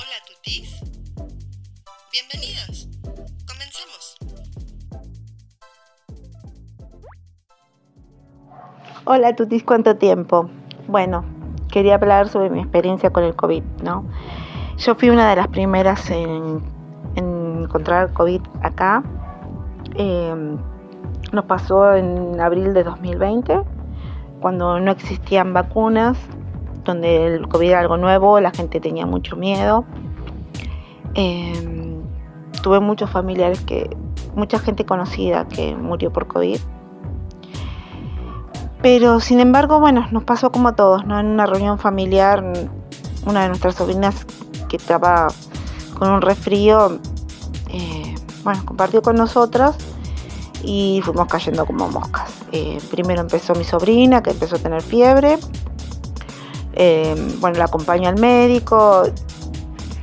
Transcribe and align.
Hola 0.00 0.16
tutis. 0.26 0.80
Bienvenidos. 2.10 2.88
Comencemos. 3.46 4.16
Hola 9.04 9.36
tutis, 9.36 9.62
¿cuánto 9.62 9.96
tiempo? 9.96 10.48
Bueno, 10.88 11.26
quería 11.70 11.96
hablar 11.96 12.28
sobre 12.30 12.48
mi 12.48 12.60
experiencia 12.60 13.10
con 13.10 13.24
el 13.24 13.36
COVID, 13.36 13.62
¿no? 13.82 14.06
Yo 14.78 14.94
fui 14.94 15.10
una 15.10 15.28
de 15.28 15.36
las 15.36 15.48
primeras 15.48 16.08
en, 16.08 16.62
encontrar 17.16 18.10
COVID 18.14 18.40
acá. 18.62 19.02
Em, 19.96 20.56
nos 21.32 21.44
pasó 21.44 21.94
en 21.94 22.40
abril 22.40 22.72
de 22.72 22.84
2020, 22.84 23.60
cuando 24.40 24.80
no 24.80 24.92
existían 24.92 25.52
vacunas, 25.52 26.16
donde 26.84 27.26
el 27.26 27.48
COVID 27.48 27.68
era 27.68 27.80
algo 27.80 27.96
nuevo, 27.96 28.40
la 28.40 28.50
gente 28.50 28.80
tenía 28.80 29.06
mucho 29.06 29.36
miedo. 29.36 29.84
Em, 31.14 32.02
tuve 32.62 32.80
muchos 32.80 33.10
familiares 33.10 33.60
que, 33.60 33.96
mucha 34.34 34.58
gente 34.58 34.84
conocida 34.84 35.46
que 35.48 35.74
murió 35.74 36.12
por 36.12 36.26
COVID. 36.26 36.58
Pero 38.82 39.20
sin 39.20 39.40
embargo, 39.40 39.78
bueno, 39.78 40.06
nos 40.10 40.24
pasó 40.24 40.50
como 40.50 40.68
a 40.68 40.76
todos, 40.76 41.04
¿no? 41.04 41.20
En 41.20 41.26
una 41.26 41.46
reunión 41.46 41.78
familiar, 41.78 42.42
una 43.26 43.42
de 43.42 43.48
nuestras 43.48 43.74
sobrinas 43.74 44.26
que 44.68 44.76
estaba 44.76 45.28
con 45.98 46.10
un 46.10 46.22
resfrío, 46.22 46.98
eh, 47.68 48.14
bueno, 48.42 48.64
compartió 48.64 49.02
con 49.02 49.16
nosotros 49.16 49.76
y 50.62 51.00
fuimos 51.04 51.26
cayendo 51.26 51.66
como 51.66 51.88
moscas. 51.88 52.32
Eh, 52.52 52.78
primero 52.90 53.20
empezó 53.20 53.54
mi 53.54 53.64
sobrina, 53.64 54.22
que 54.22 54.30
empezó 54.30 54.56
a 54.56 54.58
tener 54.58 54.82
fiebre. 54.82 55.38
Eh, 56.74 57.14
bueno, 57.38 57.58
la 57.58 57.64
acompaño 57.64 58.08
al 58.08 58.18
médico 58.18 59.04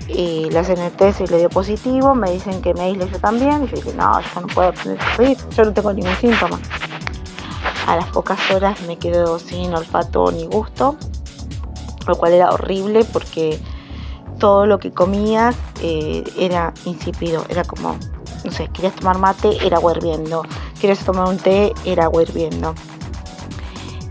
y 0.08 0.50
le 0.50 0.60
hacen 0.60 0.80
el 0.80 0.92
test 0.92 1.22
y 1.22 1.28
le 1.28 1.40
dio 1.40 1.50
positivo. 1.50 2.16
Me 2.16 2.32
dicen 2.32 2.62
que 2.62 2.74
me 2.74 2.82
aísle 2.82 3.10
yo 3.12 3.20
también. 3.20 3.64
Y 3.64 3.68
yo 3.68 3.76
dije, 3.76 3.94
no, 3.94 4.20
yo 4.20 4.42
no 4.42 4.48
puedo 4.48 4.72
tener 4.74 4.98
COVID, 5.16 5.38
yo 5.56 5.66
no 5.66 5.74
tengo 5.74 5.94
ningún 5.94 6.16
síntoma. 6.16 6.60
A 7.88 7.96
las 7.96 8.08
pocas 8.08 8.40
horas 8.52 8.82
me 8.82 8.98
quedo 8.98 9.40
sin 9.40 9.74
olfato 9.74 10.32
ni 10.32 10.46
gusto, 10.46 10.98
lo 12.06 12.16
cual 12.16 12.34
era 12.34 12.50
horrible 12.50 13.06
porque 13.06 13.60
todo 14.40 14.66
lo 14.66 14.78
que 14.78 14.92
comías 14.92 15.56
eh, 15.82 16.24
era 16.38 16.74
insípido, 16.86 17.46
era 17.50 17.64
como 17.64 17.98
no 18.44 18.52
sé, 18.52 18.70
querías 18.70 18.96
tomar 18.96 19.18
mate, 19.18 19.58
era 19.66 19.78
agua 19.78 19.94
hirviendo. 19.94 20.44
Querías 20.80 21.00
tomar 21.00 21.28
un 21.28 21.38
té, 21.38 21.74
era 21.86 22.06
agua 22.06 22.24
hirviendo. 22.24 22.74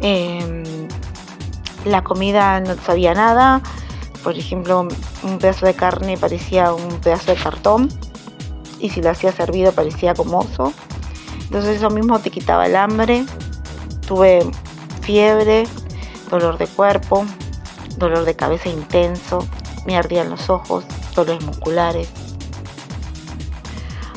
Em, 0.01 0.89
la 1.87 2.03
comida 2.03 2.61
no 2.61 2.77
sabía 2.77 3.15
nada. 3.15 3.63
Por 4.23 4.37
ejemplo, 4.37 4.89
un 5.23 5.39
pedazo 5.39 5.67
de 5.67 5.75
carne 5.75 6.17
parecía 6.17 6.73
un 6.73 7.01
pedazo 7.01 7.33
de 7.33 7.37
cartón. 7.37 7.89
Y 8.81 8.91
si 8.91 9.01
lo 9.01 9.11
hacía 9.11 9.33
servido 9.33 9.73
parecía 9.73 10.13
gomoso. 10.13 10.73
Entonces 11.45 11.77
eso 11.77 11.91
mismo 11.91 12.19
te 12.19 12.31
quitaba 12.31 12.67
el 12.67 12.77
hambre. 12.77 13.25
Tuve 14.07 14.41
fiebre, 15.01 15.65
dolor 16.31 16.59
de 16.59 16.67
cuerpo, 16.67 17.25
dolor 17.97 18.25
de 18.25 18.37
cabeza 18.37 18.69
intenso. 18.69 19.47
Me 19.87 19.97
ardían 19.97 20.31
los 20.31 20.51
ojos, 20.51 20.85
dolores 21.15 21.45
musculares 21.45 22.09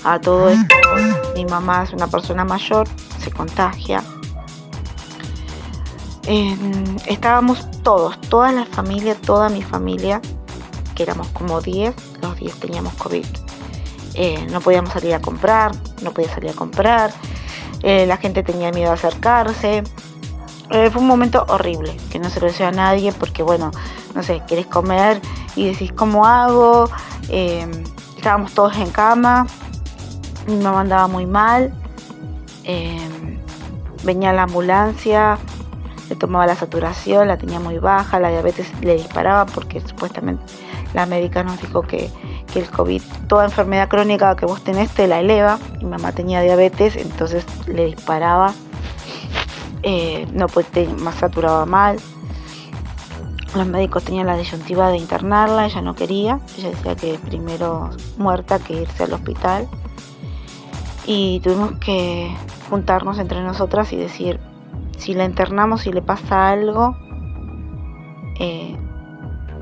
a 0.03 0.19
todo 0.19 0.49
esto, 0.49 0.75
mi 1.35 1.45
mamá 1.45 1.83
es 1.83 1.93
una 1.93 2.07
persona 2.07 2.45
mayor, 2.45 2.87
se 3.19 3.31
contagia. 3.31 4.03
Estábamos 7.07 7.69
todos, 7.81 8.19
toda 8.21 8.51
la 8.51 8.65
familia, 8.65 9.15
toda 9.15 9.49
mi 9.49 9.63
familia, 9.63 10.21
que 10.95 11.03
éramos 11.03 11.27
como 11.29 11.59
10, 11.59 11.95
los 12.21 12.35
10 12.37 12.59
teníamos 12.59 12.93
COVID. 12.95 13.25
Eh, 14.13 14.45
no 14.51 14.61
podíamos 14.61 14.91
salir 14.91 15.13
a 15.13 15.21
comprar, 15.21 15.71
no 16.03 16.11
podía 16.11 16.29
salir 16.29 16.51
a 16.51 16.53
comprar, 16.53 17.11
eh, 17.81 18.05
la 18.05 18.17
gente 18.17 18.43
tenía 18.43 18.71
miedo 18.71 18.91
a 18.91 18.93
acercarse. 18.93 19.83
Eh, 20.71 20.89
fue 20.91 21.01
un 21.01 21.07
momento 21.07 21.45
horrible, 21.47 21.95
que 22.11 22.19
no 22.19 22.29
se 22.29 22.39
lo 22.39 22.47
deseo 22.47 22.67
a 22.67 22.71
nadie 22.71 23.11
porque, 23.11 23.41
bueno, 23.41 23.71
no 24.13 24.21
sé, 24.21 24.43
querés 24.47 24.67
comer 24.67 25.21
y 25.55 25.65
decís, 25.65 25.91
¿cómo 25.93 26.25
hago? 26.25 26.89
estábamos 28.17 28.53
todos 28.53 28.75
en 28.77 28.89
cama, 28.89 29.45
mi 30.47 30.57
mamá 30.57 30.81
andaba 30.81 31.07
muy 31.07 31.27
mal, 31.27 31.71
venía 34.03 34.33
la 34.33 34.43
ambulancia, 34.43 35.37
le 36.09 36.15
tomaba 36.15 36.47
la 36.47 36.55
saturación, 36.55 37.27
la 37.27 37.37
tenía 37.37 37.59
muy 37.59 37.77
baja, 37.77 38.19
la 38.19 38.29
diabetes 38.29 38.67
le 38.81 38.95
disparaba 38.95 39.45
porque 39.45 39.79
supuestamente 39.81 40.43
la 40.93 41.05
médica 41.05 41.43
nos 41.43 41.61
dijo 41.61 41.81
que, 41.81 42.09
el 42.55 42.67
COVID, 42.67 43.01
toda 43.27 43.45
enfermedad 43.45 43.87
crónica 43.87 44.35
que 44.35 44.47
vos 44.47 44.63
tenés 44.63 44.89
te 44.89 45.07
la 45.07 45.19
eleva. 45.19 45.59
Mi 45.77 45.85
mamá 45.85 46.13
tenía 46.13 46.41
diabetes, 46.41 46.95
entonces 46.95 47.45
le 47.67 47.85
disparaba, 47.85 48.53
eh, 49.83 50.27
no 50.33 50.47
más 50.97 51.15
saturaba 51.15 51.67
mal. 51.67 51.97
Los 53.55 53.67
médicos 53.67 54.03
tenían 54.03 54.25
la 54.25 54.35
disyuntiva 54.35 54.89
de 54.89 54.97
internarla, 54.97 55.67
ella 55.67 55.81
no 55.81 55.93
quería, 55.93 56.39
ella 56.57 56.71
decía 56.71 56.95
que 56.95 57.19
primero 57.19 57.91
muerta 58.17 58.57
que 58.57 58.81
irse 58.81 59.03
al 59.03 59.13
hospital 59.13 59.67
y 61.05 61.39
tuvimos 61.39 61.73
que 61.79 62.31
juntarnos 62.69 63.17
entre 63.17 63.41
nosotras 63.41 63.91
y 63.93 63.97
decir, 63.97 64.39
si 64.99 65.13
la 65.13 65.23
internamos 65.23 65.87
y 65.87 65.93
le 65.93 66.01
pasa 66.01 66.49
algo, 66.49 66.95
eh, 68.37 68.75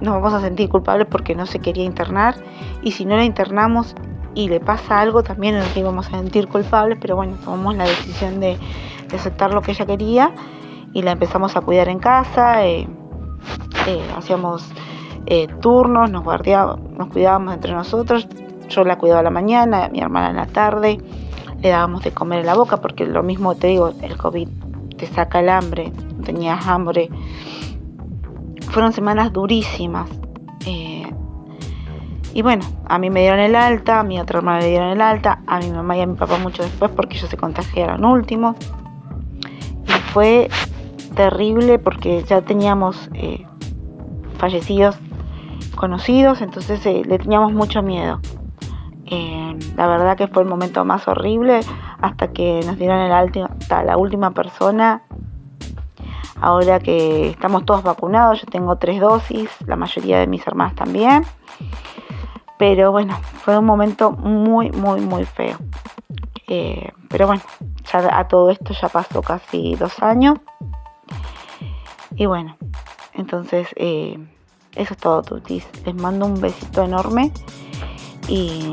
nos 0.01 0.15
vamos 0.15 0.33
a 0.33 0.41
sentir 0.41 0.67
culpables 0.67 1.07
porque 1.09 1.35
no 1.35 1.45
se 1.45 1.59
quería 1.59 1.85
internar. 1.85 2.35
Y 2.81 2.91
si 2.91 3.05
no 3.05 3.15
la 3.15 3.23
internamos 3.23 3.95
y 4.33 4.49
le 4.49 4.59
pasa 4.59 4.99
algo 4.99 5.23
también 5.23 5.57
nos 5.57 5.77
íbamos 5.77 6.07
a 6.07 6.17
sentir 6.17 6.47
culpables, 6.47 6.97
pero 6.99 7.15
bueno, 7.15 7.37
tomamos 7.43 7.75
la 7.75 7.85
decisión 7.85 8.39
de, 8.39 8.57
aceptar 9.13 9.53
lo 9.53 9.61
que 9.61 9.71
ella 9.71 9.85
quería 9.85 10.31
y 10.91 11.01
la 11.01 11.11
empezamos 11.11 11.55
a 11.55 11.61
cuidar 11.61 11.87
en 11.87 11.99
casa, 11.99 12.65
eh, 12.65 12.87
eh, 13.87 14.01
hacíamos 14.17 14.69
turnos, 15.61 16.09
nos, 16.09 16.23
nos 16.23 17.07
cuidábamos 17.07 17.53
entre 17.53 17.73
nosotros, 17.73 18.27
yo 18.69 18.83
la 18.83 18.97
cuidaba 18.97 19.23
la 19.23 19.29
mañana, 19.29 19.89
mi 19.89 19.99
hermana 19.99 20.29
en 20.29 20.35
la 20.37 20.45
tarde 20.45 20.97
le 21.61 21.69
dábamos 21.69 22.03
de 22.03 22.11
comer 22.11 22.39
en 22.39 22.45
la 22.45 22.55
boca, 22.55 22.77
porque 22.77 23.05
lo 23.05 23.23
mismo 23.23 23.55
te 23.55 23.67
digo, 23.67 23.93
el 24.01 24.17
COVID 24.17 24.66
te 24.97 25.07
saca 25.07 25.39
el 25.39 25.49
hambre, 25.49 25.91
tenías 26.23 26.67
hambre. 26.67 27.09
Fueron 28.71 28.93
semanas 28.93 29.31
durísimas. 29.31 30.09
Eh, 30.65 31.09
y 32.33 32.41
bueno, 32.41 32.65
a 32.85 32.99
mí 32.99 33.09
me 33.09 33.21
dieron 33.21 33.39
el 33.39 33.55
alta, 33.55 33.99
a 33.99 34.03
mi 34.03 34.19
otra 34.19 34.39
hermana 34.39 34.59
le 34.59 34.69
dieron 34.69 34.89
el 34.89 35.01
alta, 35.01 35.39
a 35.47 35.59
mi 35.59 35.71
mamá 35.71 35.97
y 35.97 36.01
a 36.01 36.05
mi 36.05 36.15
papá 36.15 36.37
mucho 36.37 36.61
después 36.61 36.91
porque 36.91 37.17
ellos 37.17 37.29
se 37.29 37.37
contagiaron 37.37 38.05
últimos. 38.05 38.55
Y 39.87 39.91
fue 40.11 40.49
terrible 41.15 41.79
porque 41.79 42.23
ya 42.23 42.41
teníamos 42.41 43.09
eh, 43.13 43.45
fallecidos 44.37 44.99
conocidos, 45.75 46.41
entonces 46.41 46.85
eh, 46.85 47.03
le 47.05 47.17
teníamos 47.17 47.53
mucho 47.53 47.81
miedo. 47.81 48.19
Eh, 49.05 49.57
la 49.75 49.87
verdad 49.87 50.17
que 50.17 50.27
fue 50.27 50.43
el 50.43 50.49
momento 50.49 50.83
más 50.83 51.07
horrible 51.07 51.61
hasta 52.01 52.31
que 52.31 52.61
nos 52.65 52.77
dieron 52.77 52.99
el 52.99 53.11
hasta 53.11 53.83
la 53.83 53.97
última 53.97 54.31
persona. 54.31 55.03
Ahora 56.39 56.79
que 56.79 57.29
estamos 57.29 57.65
todos 57.65 57.83
vacunados, 57.83 58.41
yo 58.41 58.47
tengo 58.47 58.75
tres 58.77 59.01
dosis, 59.01 59.49
la 59.65 59.75
mayoría 59.75 60.19
de 60.19 60.27
mis 60.27 60.45
hermanas 60.45 60.75
también. 60.75 61.25
Pero 62.57 62.91
bueno, 62.91 63.19
fue 63.43 63.57
un 63.57 63.65
momento 63.65 64.11
muy, 64.11 64.71
muy, 64.71 65.01
muy 65.01 65.25
feo. 65.25 65.57
Eh, 66.47 66.91
pero 67.09 67.27
bueno, 67.27 67.41
ya 67.91 68.19
a 68.19 68.27
todo 68.27 68.49
esto 68.51 68.73
ya 68.73 68.89
pasó 68.89 69.21
casi 69.21 69.75
dos 69.75 70.01
años. 70.01 70.39
Y 72.15 72.25
bueno, 72.25 72.57
entonces 73.13 73.67
eh, 73.75 74.17
eso 74.75 74.93
es 74.93 74.99
todo, 74.99 75.21
Tutis. 75.21 75.67
Les 75.85 75.95
mando 75.95 76.25
un 76.25 76.39
besito 76.39 76.83
enorme 76.83 77.31
y, 78.27 78.71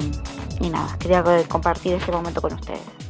nada, 0.70 0.96
quería 0.98 1.22
compartir 1.48 1.94
este 1.94 2.12
momento 2.12 2.40
con 2.40 2.52
ustedes. 2.54 3.03